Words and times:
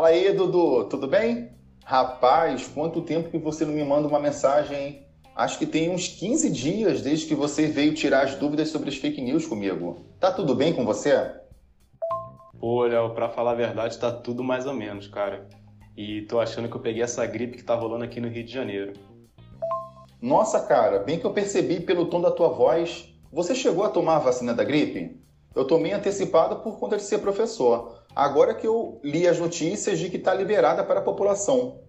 Fala 0.00 0.12
aí, 0.12 0.32
Dudu, 0.32 0.84
tudo 0.84 1.06
bem? 1.06 1.50
Rapaz, 1.84 2.66
quanto 2.66 3.02
tempo 3.02 3.28
que 3.28 3.36
você 3.36 3.66
não 3.66 3.74
me 3.74 3.84
manda 3.84 4.08
uma 4.08 4.18
mensagem, 4.18 5.06
Acho 5.36 5.58
que 5.58 5.66
tem 5.66 5.90
uns 5.90 6.08
15 6.08 6.48
dias 6.48 7.02
desde 7.02 7.26
que 7.26 7.34
você 7.34 7.66
veio 7.66 7.92
tirar 7.92 8.24
as 8.24 8.34
dúvidas 8.34 8.70
sobre 8.70 8.88
as 8.88 8.96
fake 8.96 9.20
news 9.20 9.46
comigo. 9.46 9.98
Tá 10.18 10.32
tudo 10.32 10.54
bem 10.54 10.72
com 10.72 10.86
você? 10.86 11.30
Pô, 12.58 12.84
Léo, 12.84 13.10
pra 13.10 13.28
falar 13.28 13.50
a 13.50 13.54
verdade, 13.54 13.98
tá 13.98 14.10
tudo 14.10 14.42
mais 14.42 14.64
ou 14.64 14.72
menos, 14.72 15.06
cara. 15.06 15.46
E 15.94 16.22
tô 16.22 16.40
achando 16.40 16.70
que 16.70 16.76
eu 16.76 16.80
peguei 16.80 17.02
essa 17.02 17.26
gripe 17.26 17.58
que 17.58 17.62
tá 17.62 17.74
rolando 17.74 18.04
aqui 18.04 18.22
no 18.22 18.28
Rio 18.28 18.42
de 18.42 18.52
Janeiro. 18.54 18.94
Nossa, 20.18 20.60
cara, 20.60 21.00
bem 21.00 21.18
que 21.18 21.26
eu 21.26 21.34
percebi 21.34 21.78
pelo 21.78 22.06
tom 22.06 22.22
da 22.22 22.30
tua 22.30 22.48
voz. 22.48 23.14
Você 23.30 23.54
chegou 23.54 23.84
a 23.84 23.90
tomar 23.90 24.16
a 24.16 24.20
vacina 24.20 24.54
da 24.54 24.64
gripe? 24.64 25.20
Eu 25.54 25.66
tomei 25.66 25.92
antecipado 25.92 26.56
por 26.62 26.78
conta 26.78 26.96
de 26.96 27.02
ser 27.02 27.18
professor. 27.18 27.99
Agora 28.14 28.54
que 28.54 28.66
eu 28.66 29.00
li 29.04 29.26
as 29.26 29.38
notícias 29.38 29.98
de 29.98 30.10
que 30.10 30.16
está 30.16 30.34
liberada 30.34 30.84
para 30.84 31.00
a 31.00 31.02
população. 31.02 31.80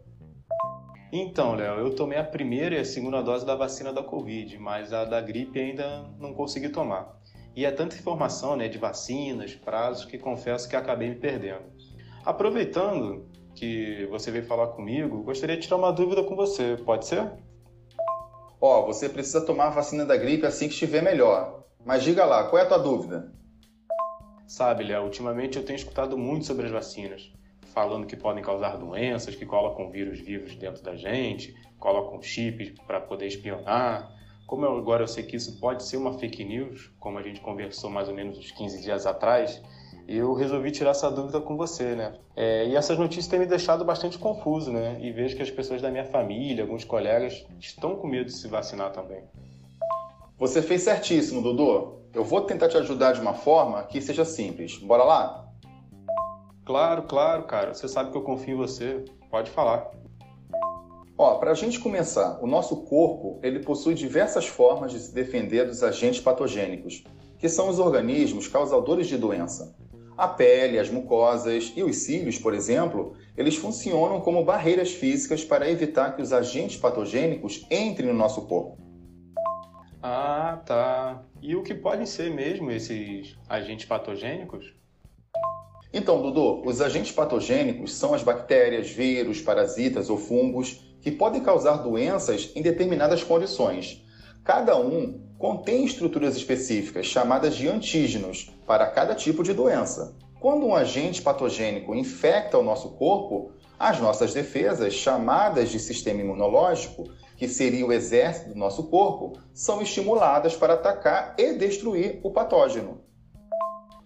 Então, 1.11 1.55
Léo, 1.55 1.80
eu 1.80 1.95
tomei 1.95 2.17
a 2.17 2.23
primeira 2.23 2.75
e 2.75 2.80
a 2.80 2.85
segunda 2.85 3.21
dose 3.21 3.45
da 3.45 3.55
vacina 3.55 3.91
da 3.91 4.02
Covid, 4.02 4.57
mas 4.59 4.94
a 4.94 5.03
da 5.03 5.20
gripe 5.20 5.59
ainda 5.59 6.05
não 6.17 6.34
consegui 6.34 6.70
tomar. 6.70 7.20
E 7.53 7.66
é 7.66 7.71
tanta 7.71 7.97
informação 7.97 8.55
né, 8.55 8.70
de 8.70 8.77
vacinas, 8.77 9.53
prazos, 9.53 10.05
que 10.05 10.17
confesso 10.17 10.70
que 10.70 10.75
acabei 10.75 11.09
me 11.09 11.16
perdendo. 11.16 11.63
Aproveitando 12.23 13.25
que 13.53 14.08
você 14.09 14.31
veio 14.31 14.45
falar 14.45 14.67
comigo, 14.67 15.23
gostaria 15.23 15.58
de 15.58 15.63
tirar 15.63 15.77
uma 15.77 15.91
dúvida 15.91 16.23
com 16.23 16.35
você, 16.35 16.77
pode 16.85 17.05
ser? 17.05 17.30
Ó, 18.61 18.80
oh, 18.80 18.85
você 18.85 19.09
precisa 19.09 19.45
tomar 19.45 19.67
a 19.67 19.72
vacina 19.72 20.05
da 20.05 20.16
gripe 20.16 20.45
assim 20.45 20.67
que 20.67 20.73
estiver 20.73 21.02
melhor. 21.02 21.66
Mas 21.83 22.03
diga 22.03 22.23
lá, 22.23 22.45
qual 22.45 22.61
é 22.61 22.66
a 22.66 22.67
tua 22.67 22.77
dúvida? 22.77 23.33
Sabe, 24.52 24.83
Léo, 24.83 25.05
ultimamente 25.05 25.57
eu 25.57 25.63
tenho 25.63 25.77
escutado 25.77 26.17
muito 26.17 26.45
sobre 26.45 26.66
as 26.66 26.71
vacinas, 26.73 27.31
falando 27.73 28.05
que 28.05 28.17
podem 28.17 28.44
causar 28.44 28.75
doenças, 28.75 29.33
que 29.33 29.45
colocam 29.45 29.89
vírus 29.89 30.19
vivos 30.19 30.58
dentro 30.58 30.83
da 30.83 30.93
gente, 30.93 31.55
colocam 31.80 32.21
chips 32.21 32.73
para 32.85 32.99
poder 32.99 33.27
espionar. 33.27 34.11
Como 34.45 34.66
eu, 34.66 34.77
agora 34.77 35.03
eu 35.03 35.08
sei 35.08 35.23
que 35.23 35.38
isso 35.38 35.58
pode 35.58 35.83
ser 35.83 35.95
uma 35.95 36.19
fake 36.19 36.43
news, 36.43 36.91
como 36.99 37.17
a 37.17 37.21
gente 37.21 37.39
conversou 37.39 37.89
mais 37.89 38.09
ou 38.09 38.13
menos 38.13 38.38
uns 38.38 38.52
15 38.52 38.81
dias 38.81 39.05
atrás, 39.05 39.63
eu 40.05 40.33
resolvi 40.33 40.69
tirar 40.69 40.91
essa 40.91 41.09
dúvida 41.09 41.39
com 41.39 41.55
você, 41.55 41.95
né? 41.95 42.11
É, 42.36 42.67
e 42.67 42.75
essas 42.75 42.99
notícias 42.99 43.27
têm 43.27 43.39
me 43.39 43.45
deixado 43.45 43.86
bastante 43.86 44.17
confuso, 44.17 44.69
né? 44.69 44.99
E 44.99 45.13
vejo 45.13 45.38
que 45.38 45.43
as 45.43 45.49
pessoas 45.49 45.81
da 45.81 45.89
minha 45.89 46.03
família, 46.03 46.65
alguns 46.65 46.83
colegas, 46.83 47.47
estão 47.58 47.95
com 47.95 48.05
medo 48.05 48.25
de 48.25 48.33
se 48.33 48.49
vacinar 48.49 48.91
também. 48.91 49.23
Você 50.42 50.59
fez 50.59 50.81
certíssimo, 50.81 51.39
Dudu. 51.39 52.00
Eu 52.16 52.23
vou 52.23 52.42
tentar 52.42 52.67
te 52.67 52.75
ajudar 52.75 53.11
de 53.11 53.22
uma 53.22 53.36
forma 53.36 53.84
que 53.84 54.02
seja 54.02 54.25
simples. 54.25 54.75
Bora 54.80 55.03
lá? 55.03 55.48
Claro, 56.66 57.03
claro, 57.03 57.44
cara. 57.44 57.75
Você 57.75 57.88
sabe 57.88 58.09
que 58.09 58.17
eu 58.17 58.23
confio 58.23 58.56
em 58.56 58.58
você. 58.58 59.06
Pode 59.30 59.52
falar. 59.52 59.92
Ó, 61.16 61.36
para 61.36 61.52
a 61.52 61.53
gente 61.53 61.80
começar, 61.80 62.39
o 62.42 62.48
nosso 62.48 62.78
corpo 62.86 63.39
ele 63.44 63.59
possui 63.59 63.94
diversas 63.94 64.48
formas 64.48 64.92
de 64.92 65.00
se 65.00 65.14
defender 65.14 65.67
dos 65.67 65.83
agentes 65.83 66.20
patogênicos, 66.20 67.03
que 67.38 67.48
são 67.48 67.70
os 67.70 67.78
organismos 67.78 68.48
causadores 68.48 69.05
de 69.05 69.20
doença. 69.20 69.76
A 70.17 70.28
pele, 70.28 70.80
as 70.80 70.89
mucosas 70.89 71.72
e 71.76 71.83
os 71.83 71.98
cílios, 71.98 72.39
por 72.39 72.55
exemplo, 72.55 73.14
eles 73.38 73.58
funcionam 73.58 74.20
como 74.20 74.44
barreiras 74.44 74.92
físicas 74.92 75.45
para 75.45 75.70
evitar 75.70 76.16
que 76.16 76.22
os 76.23 76.33
agentes 76.33 76.78
patogênicos 76.78 77.64
entrem 77.70 78.08
no 78.08 78.17
nosso 78.17 78.42
corpo. 78.48 78.89
Ah, 80.02 80.59
tá. 80.66 81.23
E 81.41 81.55
o 81.55 81.61
que 81.61 81.75
podem 81.75 82.05
ser 82.05 82.31
mesmo 82.31 82.71
esses 82.71 83.38
agentes 83.47 83.85
patogênicos? 83.85 84.73
Então, 85.93 86.21
Dudu, 86.21 86.66
os 86.66 86.81
agentes 86.81 87.11
patogênicos 87.11 87.93
são 87.93 88.13
as 88.13 88.23
bactérias, 88.23 88.89
vírus, 88.89 89.42
parasitas 89.42 90.09
ou 90.09 90.17
fungos 90.17 90.81
que 91.02 91.11
podem 91.11 91.42
causar 91.42 91.77
doenças 91.77 92.52
em 92.55 92.61
determinadas 92.61 93.23
condições. 93.23 94.03
Cada 94.43 94.77
um 94.77 95.21
contém 95.37 95.86
estruturas 95.86 96.36
específicas, 96.36 97.05
chamadas 97.05 97.55
de 97.55 97.67
antígenos, 97.67 98.49
para 98.65 98.87
cada 98.87 99.14
tipo 99.14 99.43
de 99.43 99.53
doença. 99.53 100.15
Quando 100.39 100.65
um 100.65 100.76
agente 100.76 101.21
patogênico 101.21 101.93
infecta 101.93 102.58
o 102.58 102.64
nosso 102.64 102.92
corpo, 102.92 103.52
as 103.77 103.99
nossas 103.99 104.33
defesas, 104.33 104.93
chamadas 104.93 105.70
de 105.70 105.80
sistema 105.80 106.21
imunológico, 106.21 107.03
que 107.41 107.47
seria 107.47 107.83
o 107.83 107.91
exército 107.91 108.49
do 108.49 108.55
nosso 108.55 108.83
corpo, 108.83 109.33
são 109.52 109.81
estimuladas 109.81 110.55
para 110.55 110.75
atacar 110.75 111.33
e 111.39 111.53
destruir 111.53 112.19
o 112.21 112.29
patógeno. 112.29 113.02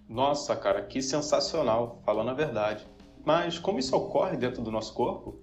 Nossa, 0.08 0.56
cara, 0.56 0.82
que 0.82 1.02
sensacional, 1.02 2.02
falando 2.06 2.30
a 2.30 2.34
verdade. 2.34 2.88
Mas 3.26 3.60
como 3.60 3.78
isso 3.78 3.94
ocorre 3.94 4.38
dentro 4.38 4.62
do 4.62 4.72
nosso 4.72 4.94
corpo? 4.94 5.38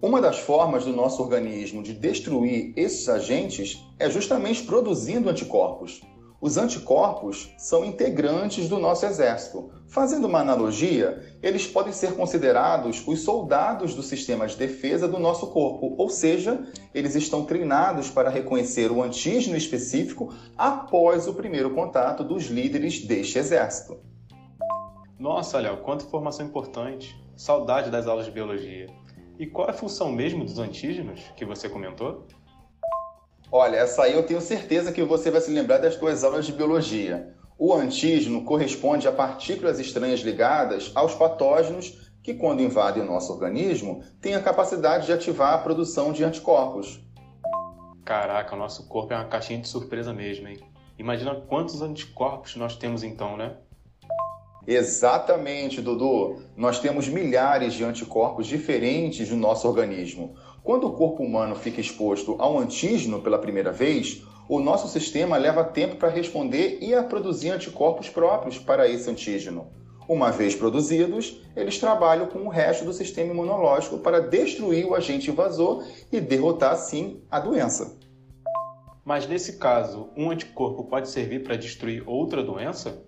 Uma 0.00 0.20
das 0.20 0.38
formas 0.38 0.84
do 0.84 0.92
nosso 0.92 1.20
organismo 1.20 1.82
de 1.82 1.94
destruir 1.94 2.72
esses 2.76 3.08
agentes 3.08 3.84
é 3.98 4.08
justamente 4.08 4.62
produzindo 4.62 5.28
anticorpos. 5.28 6.00
Os 6.44 6.58
anticorpos 6.58 7.54
são 7.56 7.86
integrantes 7.86 8.68
do 8.68 8.78
nosso 8.78 9.06
exército. 9.06 9.70
Fazendo 9.86 10.26
uma 10.26 10.40
analogia, 10.40 11.38
eles 11.42 11.66
podem 11.66 11.90
ser 11.90 12.12
considerados 12.16 13.02
os 13.06 13.20
soldados 13.20 13.94
do 13.94 14.02
sistema 14.02 14.46
de 14.46 14.54
defesa 14.54 15.08
do 15.08 15.18
nosso 15.18 15.46
corpo, 15.46 15.94
ou 15.96 16.10
seja, 16.10 16.62
eles 16.92 17.14
estão 17.14 17.46
treinados 17.46 18.10
para 18.10 18.28
reconhecer 18.28 18.92
o 18.92 19.02
antígeno 19.02 19.56
específico 19.56 20.34
após 20.54 21.26
o 21.26 21.32
primeiro 21.32 21.70
contato 21.70 22.22
dos 22.22 22.44
líderes 22.48 23.06
deste 23.06 23.38
exército. 23.38 23.96
Nossa, 25.18 25.58
Léo, 25.58 25.78
quanta 25.78 26.04
informação 26.04 26.44
importante. 26.44 27.18
Saudade 27.34 27.90
das 27.90 28.06
aulas 28.06 28.26
de 28.26 28.32
biologia. 28.32 28.86
E 29.38 29.46
qual 29.46 29.68
é 29.68 29.70
a 29.70 29.72
função 29.72 30.12
mesmo 30.12 30.44
dos 30.44 30.58
antígenos 30.58 31.22
que 31.38 31.46
você 31.46 31.70
comentou? 31.70 32.26
Olha, 33.56 33.76
essa 33.76 34.02
aí 34.02 34.14
eu 34.14 34.26
tenho 34.26 34.40
certeza 34.40 34.90
que 34.90 35.04
você 35.04 35.30
vai 35.30 35.40
se 35.40 35.48
lembrar 35.48 35.78
das 35.78 35.94
suas 35.94 36.24
aulas 36.24 36.44
de 36.44 36.52
biologia. 36.52 37.32
O 37.56 37.72
antígeno 37.72 38.42
corresponde 38.42 39.06
a 39.06 39.12
partículas 39.12 39.78
estranhas 39.78 40.18
ligadas 40.22 40.90
aos 40.92 41.14
patógenos 41.14 42.10
que, 42.20 42.34
quando 42.34 42.62
invadem 42.62 43.04
o 43.04 43.06
nosso 43.06 43.32
organismo, 43.32 44.02
têm 44.20 44.34
a 44.34 44.42
capacidade 44.42 45.06
de 45.06 45.12
ativar 45.12 45.54
a 45.54 45.58
produção 45.58 46.10
de 46.10 46.24
anticorpos. 46.24 47.00
Caraca, 48.04 48.56
o 48.56 48.58
nosso 48.58 48.88
corpo 48.88 49.12
é 49.12 49.16
uma 49.16 49.28
caixinha 49.28 49.60
de 49.60 49.68
surpresa 49.68 50.12
mesmo, 50.12 50.48
hein? 50.48 50.58
Imagina 50.98 51.36
quantos 51.36 51.80
anticorpos 51.80 52.56
nós 52.56 52.74
temos 52.74 53.04
então, 53.04 53.36
né? 53.36 53.56
Exatamente, 54.66 55.80
Dudu. 55.80 56.42
Nós 56.56 56.80
temos 56.80 57.06
milhares 57.06 57.74
de 57.74 57.84
anticorpos 57.84 58.48
diferentes 58.48 59.30
no 59.30 59.36
nosso 59.36 59.68
organismo. 59.68 60.34
Quando 60.64 60.86
o 60.86 60.92
corpo 60.94 61.22
humano 61.22 61.54
fica 61.54 61.78
exposto 61.78 62.36
a 62.38 62.48
um 62.48 62.58
antígeno 62.58 63.20
pela 63.20 63.38
primeira 63.38 63.70
vez, 63.70 64.22
o 64.48 64.58
nosso 64.58 64.88
sistema 64.88 65.36
leva 65.36 65.62
tempo 65.62 65.96
para 65.96 66.08
responder 66.08 66.78
e 66.80 66.94
a 66.94 67.02
produzir 67.04 67.50
anticorpos 67.50 68.08
próprios 68.08 68.58
para 68.58 68.88
esse 68.88 69.10
antígeno. 69.10 69.66
Uma 70.08 70.30
vez 70.30 70.54
produzidos, 70.54 71.38
eles 71.54 71.78
trabalham 71.78 72.28
com 72.28 72.38
o 72.46 72.48
resto 72.48 72.82
do 72.82 72.94
sistema 72.94 73.30
imunológico 73.30 73.98
para 73.98 74.20
destruir 74.20 74.86
o 74.86 74.94
agente 74.94 75.30
invasor 75.30 75.84
e 76.10 76.18
derrotar, 76.18 76.72
assim, 76.72 77.20
a 77.30 77.38
doença. 77.38 77.98
Mas 79.04 79.28
nesse 79.28 79.58
caso, 79.58 80.08
um 80.16 80.30
anticorpo 80.30 80.84
pode 80.84 81.10
servir 81.10 81.44
para 81.44 81.56
destruir 81.56 82.02
outra 82.08 82.42
doença? 82.42 83.04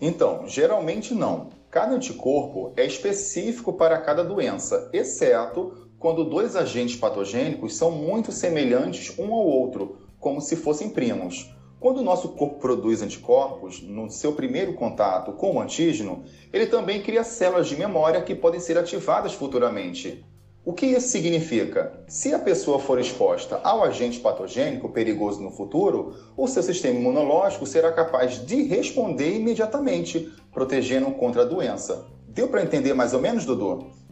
Então, 0.00 0.48
geralmente 0.48 1.14
não. 1.14 1.50
Cada 1.70 1.94
anticorpo 1.94 2.72
é 2.76 2.84
específico 2.84 3.72
para 3.72 3.96
cada 3.98 4.24
doença, 4.24 4.90
exceto 4.92 5.88
quando 6.02 6.24
dois 6.24 6.56
agentes 6.56 6.96
patogênicos 6.96 7.76
são 7.76 7.92
muito 7.92 8.32
semelhantes 8.32 9.16
um 9.16 9.32
ao 9.32 9.46
outro, 9.46 9.98
como 10.18 10.40
se 10.40 10.56
fossem 10.56 10.90
primos. 10.90 11.54
Quando 11.78 11.98
o 11.98 12.02
nosso 12.02 12.30
corpo 12.30 12.58
produz 12.58 13.02
anticorpos, 13.02 13.80
no 13.80 14.10
seu 14.10 14.32
primeiro 14.32 14.74
contato 14.74 15.30
com 15.32 15.54
o 15.54 15.60
antígeno, 15.60 16.24
ele 16.52 16.66
também 16.66 17.00
cria 17.00 17.22
células 17.22 17.68
de 17.68 17.76
memória 17.76 18.20
que 18.20 18.34
podem 18.34 18.58
ser 18.58 18.76
ativadas 18.76 19.32
futuramente. 19.32 20.24
O 20.64 20.72
que 20.72 20.86
isso 20.86 21.06
significa? 21.06 22.04
Se 22.08 22.34
a 22.34 22.38
pessoa 22.40 22.80
for 22.80 22.98
exposta 22.98 23.60
ao 23.62 23.84
agente 23.84 24.18
patogênico 24.18 24.88
perigoso 24.88 25.40
no 25.40 25.52
futuro, 25.52 26.16
o 26.36 26.48
seu 26.48 26.64
sistema 26.64 26.98
imunológico 26.98 27.64
será 27.64 27.92
capaz 27.92 28.44
de 28.44 28.64
responder 28.64 29.36
imediatamente, 29.36 30.32
protegendo 30.52 31.12
contra 31.12 31.42
a 31.42 31.46
doença. 31.46 32.06
Deu 32.26 32.48
para 32.48 32.64
entender 32.64 32.92
mais 32.92 33.14
ou 33.14 33.20
menos, 33.20 33.44
Dudu? 33.44 34.02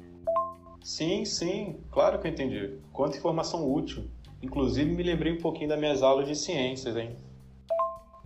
Sim, 0.82 1.24
sim, 1.24 1.76
claro 1.90 2.18
que 2.18 2.26
eu 2.26 2.30
entendi. 2.30 2.78
Quanta 2.92 3.16
informação 3.16 3.70
útil. 3.70 4.04
Inclusive 4.42 4.90
me 4.90 5.02
lembrei 5.02 5.32
um 5.34 5.40
pouquinho 5.40 5.68
das 5.68 5.78
minhas 5.78 6.02
aulas 6.02 6.26
de 6.26 6.34
ciências, 6.34 6.96
hein? 6.96 7.14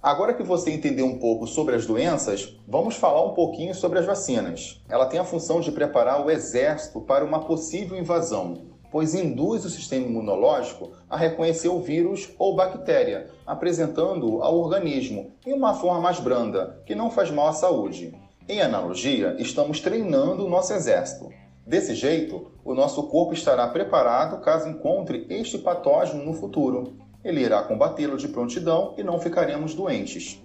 Agora 0.00 0.34
que 0.34 0.42
você 0.42 0.70
entendeu 0.70 1.06
um 1.06 1.18
pouco 1.18 1.46
sobre 1.46 1.74
as 1.74 1.86
doenças, 1.86 2.56
vamos 2.68 2.94
falar 2.94 3.24
um 3.24 3.32
pouquinho 3.32 3.74
sobre 3.74 3.98
as 3.98 4.04
vacinas. 4.04 4.82
Ela 4.88 5.06
tem 5.06 5.18
a 5.18 5.24
função 5.24 5.60
de 5.60 5.72
preparar 5.72 6.24
o 6.24 6.30
exército 6.30 7.00
para 7.00 7.24
uma 7.24 7.40
possível 7.40 7.98
invasão, 7.98 8.66
pois 8.92 9.14
induz 9.14 9.64
o 9.64 9.70
sistema 9.70 10.06
imunológico 10.06 10.92
a 11.08 11.16
reconhecer 11.16 11.68
o 11.68 11.80
vírus 11.80 12.30
ou 12.38 12.54
bactéria, 12.54 13.30
apresentando-o 13.46 14.42
ao 14.42 14.58
organismo 14.58 15.32
em 15.44 15.52
uma 15.52 15.74
forma 15.74 16.00
mais 16.00 16.20
branda, 16.20 16.82
que 16.86 16.94
não 16.94 17.10
faz 17.10 17.30
mal 17.30 17.48
à 17.48 17.52
saúde. 17.52 18.14
Em 18.46 18.60
analogia, 18.60 19.34
estamos 19.38 19.80
treinando 19.80 20.44
o 20.44 20.50
nosso 20.50 20.74
exército. 20.74 21.32
Desse 21.66 21.94
jeito, 21.94 22.52
o 22.62 22.74
nosso 22.74 23.04
corpo 23.04 23.32
estará 23.32 23.66
preparado 23.68 24.42
caso 24.42 24.68
encontre 24.68 25.26
este 25.30 25.56
patógeno 25.56 26.22
no 26.22 26.34
futuro. 26.34 26.98
Ele 27.24 27.40
irá 27.40 27.62
combatê-lo 27.62 28.18
de 28.18 28.28
prontidão 28.28 28.94
e 28.98 29.02
não 29.02 29.18
ficaremos 29.18 29.74
doentes. 29.74 30.42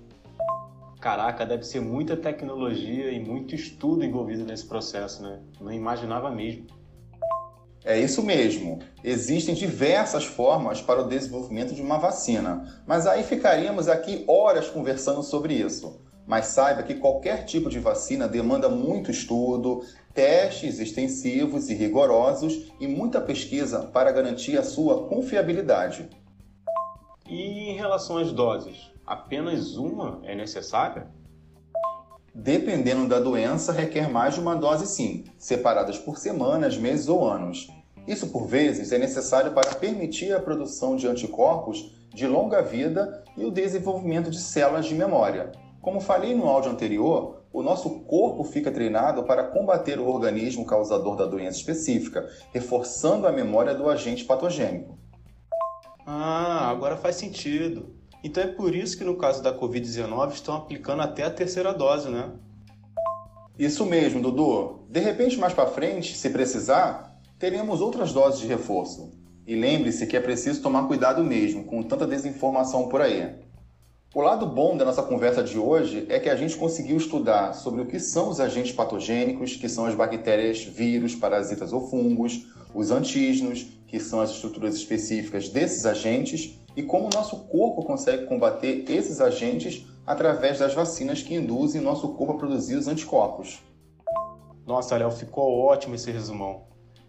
Caraca, 1.02 1.46
deve 1.46 1.64
ser 1.64 1.82
muita 1.82 2.16
tecnologia 2.16 3.12
e 3.12 3.20
muito 3.20 3.54
estudo 3.54 4.06
envolvido 4.06 4.46
nesse 4.46 4.66
processo, 4.66 5.22
né? 5.22 5.42
Não 5.60 5.74
imaginava 5.74 6.32
mesmo. 6.32 6.68
É 7.84 8.00
isso 8.00 8.24
mesmo. 8.24 8.80
Existem 9.04 9.56
diversas 9.56 10.26
formas 10.26 10.82
para 10.82 11.02
o 11.02 11.08
desenvolvimento 11.08 11.74
de 11.74 11.82
uma 11.82 11.98
vacina, 11.98 12.82
mas 12.86 13.08
aí 13.08 13.24
ficaríamos 13.24 13.90
aqui 13.90 14.24
horas 14.28 14.70
conversando 14.70 15.24
sobre 15.24 15.54
isso. 15.54 16.02
Mas 16.30 16.46
saiba 16.46 16.84
que 16.84 16.94
qualquer 16.94 17.44
tipo 17.44 17.72
de 17.72 17.80
vacina 17.80 18.28
demanda 18.28 18.70
muito 18.70 19.10
estudo, 19.10 19.82
testes 20.14 20.78
extensivos 20.78 21.72
e 21.72 21.74
rigorosos 21.74 22.72
e 22.80 22.88
muita 22.88 23.20
pesquisa 23.20 23.80
para 23.80 24.12
garantir 24.12 24.56
a 24.56 24.62
sua 24.62 25.08
confiabilidade. 25.08 26.08
E 27.28 27.72
em 27.72 27.76
relação 27.76 28.20
às 28.20 28.32
doses, 28.32 28.92
apenas 29.08 29.76
uma 29.76 30.20
é 30.24 30.36
necessária? 30.36 31.08
Dependendo 32.32 33.08
da 33.08 33.20
doença, 33.20 33.74
requer 33.74 34.08
mais 34.08 34.36
de 34.36 34.40
uma 34.40 34.56
dose 34.56 34.86
sim, 34.86 35.24
separadas 35.36 35.98
por 35.98 36.20
semanas, 36.20 36.78
meses 36.78 37.10
ou 37.10 37.28
anos. 37.28 37.72
Isso, 38.08 38.28
por 38.28 38.46
vezes, 38.46 38.92
é 38.92 39.00
necessário 39.00 39.52
para 39.52 39.74
permitir 39.74 40.32
a 40.32 40.40
produção 40.40 40.96
de 40.96 41.08
anticorpos 41.08 41.92
de 42.14 42.28
longa 42.28 42.62
vida 42.62 43.24
e 43.36 43.44
o 43.44 43.52
desenvolvimento 43.52 44.30
de 44.30 44.40
células 44.40 44.86
de 44.86 44.94
memória, 44.94 45.52
como 45.82 46.02
falei 46.02 46.36
no 46.36 46.48
áudio 46.48 46.72
anterior, 46.72 47.44
o 47.52 47.64
nosso 47.64 47.90
corpo 48.02 48.44
fica 48.44 48.72
treinado 48.72 49.24
para 49.24 49.44
combater 49.44 50.00
o 50.00 50.08
organismo 50.08 50.66
causador 50.66 51.16
da 51.16 51.26
doença 51.26 51.58
específica, 51.58 52.30
reforçando 52.54 53.26
a 53.26 53.32
memória 53.32 53.74
do 53.74 53.90
agente 53.90 54.24
patogênico. 54.24 54.98
Ah, 56.06 56.70
agora 56.70 56.98
faz 56.98 57.16
sentido. 57.16 57.96
Então 58.24 58.44
é 58.44 58.48
por 58.48 58.76
isso 58.76 58.98
que 58.98 59.04
no 59.04 59.16
caso 59.16 59.42
da 59.42 59.58
Covid-19 59.58 60.34
estão 60.34 60.56
aplicando 60.56 61.02
até 61.02 61.24
a 61.24 61.32
terceira 61.32 61.74
dose, 61.74 62.10
né? 62.10 62.32
Isso 63.58 63.86
mesmo, 63.86 64.22
Dudu. 64.22 64.86
De 64.90 65.00
repente, 65.00 65.38
mais 65.38 65.54
para 65.54 65.68
frente, 65.68 66.16
se 66.16 66.30
precisar, 66.30 67.20
teremos 67.38 67.82
outras 67.82 68.12
doses 68.12 68.40
de 68.40 68.48
reforço. 68.48 69.12
E 69.46 69.56
lembre-se 69.56 70.06
que 70.06 70.16
é 70.16 70.20
preciso 70.20 70.62
tomar 70.62 70.88
cuidado 70.88 71.24
mesmo 71.24 71.64
com 71.64 71.82
tanta 71.82 72.06
desinformação 72.06 72.88
por 72.88 73.02
aí. 73.02 73.36
O 74.12 74.22
lado 74.22 74.48
bom 74.48 74.76
da 74.76 74.84
nossa 74.84 75.04
conversa 75.04 75.44
de 75.44 75.60
hoje 75.60 76.08
é 76.10 76.20
que 76.20 76.30
a 76.30 76.36
gente 76.36 76.58
conseguiu 76.58 76.98
estudar 76.98 77.54
sobre 77.54 77.82
o 77.82 77.86
que 77.86 78.00
são 78.00 78.30
os 78.30 78.40
agentes 78.40 78.72
patogênicos, 78.72 79.56
que 79.56 79.70
são 79.70 79.86
as 79.86 79.94
bactérias, 79.94 80.64
vírus, 80.64 81.14
parasitas 81.14 81.72
ou 81.72 81.88
fungos, 81.88 82.48
os 82.74 82.90
antígenos, 82.90 83.68
que 83.86 84.00
são 84.00 84.20
as 84.20 84.32
estruturas 84.32 84.74
específicas 84.74 85.50
desses 85.50 85.86
agentes, 85.86 86.60
e 86.76 86.82
como 86.82 87.06
o 87.06 87.10
nosso 87.14 87.38
corpo 87.50 87.84
consegue 87.84 88.26
combater 88.26 88.84
esses 88.90 89.22
agentes 89.22 89.86
através 90.08 90.58
das 90.58 90.74
vacinas 90.74 91.22
que 91.22 91.36
induzem 91.36 91.80
o 91.80 91.84
nosso 91.84 92.10
corpo 92.16 92.34
a 92.34 92.38
produzir 92.38 92.78
os 92.78 92.88
anticorpos. 92.88 93.62
Nossa, 94.66 94.98
Léo, 94.98 95.12
ficou 95.12 95.60
ótimo 95.60 95.94
esse 95.94 96.10
resumão. 96.10 96.64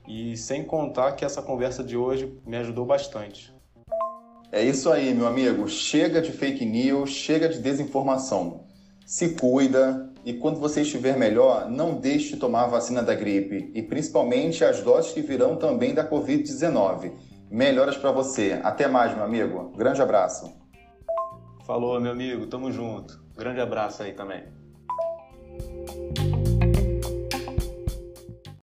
E 0.07 0.37
sem 0.37 0.63
contar 0.65 1.13
que 1.13 1.25
essa 1.25 1.41
conversa 1.41 1.83
de 1.83 1.97
hoje 1.97 2.39
me 2.45 2.59
ajudou 2.59 2.85
bastante. 2.85 3.59
É 4.53 4.65
isso 4.65 4.91
aí, 4.91 5.15
meu 5.15 5.29
amigo. 5.29 5.69
Chega 5.69 6.21
de 6.21 6.33
fake 6.33 6.65
news, 6.65 7.11
chega 7.11 7.49
de 7.49 7.61
desinformação. 7.61 8.65
Se 9.07 9.31
cuida 9.35 10.11
e 10.25 10.35
quando 10.35 10.59
você 10.59 10.83
estiver 10.83 11.17
melhor, 11.17 11.71
não 11.71 11.95
deixe 11.95 12.35
de 12.35 12.37
tomar 12.37 12.65
a 12.65 12.69
vacina 12.69 13.01
da 13.03 13.15
gripe 13.15 13.71
e 13.75 13.83
principalmente 13.83 14.65
as 14.65 14.83
doses 14.83 15.13
que 15.13 15.23
virão 15.23 15.57
também 15.57 15.95
da 15.95 16.09
Covid-19. 16.09 17.13
Melhoras 17.49 17.97
para 17.97 18.11
você. 18.11 18.61
Até 18.65 18.89
mais, 18.89 19.15
meu 19.15 19.25
amigo. 19.25 19.73
Grande 19.77 20.03
abraço. 20.03 20.53
Falou, 21.65 22.01
meu 22.01 22.11
amigo. 22.11 22.47
Tamo 22.47 22.73
junto. 22.73 23.21
Grande 23.37 23.61
abraço 23.61 24.03
aí 24.03 24.13
também. 24.13 24.43